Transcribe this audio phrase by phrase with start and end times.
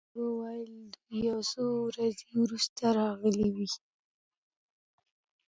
[0.09, 3.69] هيلې وویل دوی یو څو ورځې وروسته راغلې وې